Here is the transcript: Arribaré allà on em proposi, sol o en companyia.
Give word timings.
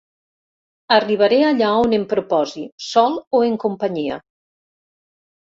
Arribaré 0.95 1.37
allà 1.49 1.73
on 1.81 1.93
em 1.97 2.07
proposi, 2.15 2.65
sol 2.87 3.19
o 3.37 3.43
en 3.51 3.61
companyia. 3.67 4.19